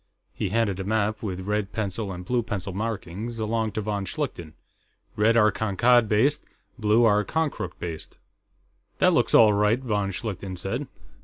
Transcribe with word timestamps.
He 0.33 0.49
handed 0.49 0.79
a 0.79 0.83
map, 0.83 1.21
with 1.21 1.41
red 1.45 1.73
pencil 1.73 2.11
and 2.11 2.25
blue 2.25 2.41
pencil 2.41 2.73
markings, 2.73 3.37
along 3.39 3.73
to 3.73 3.81
von 3.81 4.05
Schlichten. 4.05 4.53
"Red 5.15 5.37
are 5.37 5.51
Kankad 5.51 6.07
based; 6.09 6.43
blue 6.79 7.03
are 7.05 7.23
Konkrook 7.23 7.73
based." 7.77 8.17
"That 8.97 9.13
looks 9.13 9.35
all 9.35 9.53
right," 9.53 9.77
von 9.79 10.09
Schlichten 10.09 10.57
said. 10.57 10.87